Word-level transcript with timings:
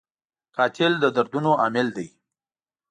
قاتل 0.55 0.93
د 0.99 1.05
دردونو 1.15 1.51
عامل 1.61 1.87
دی 1.97 2.07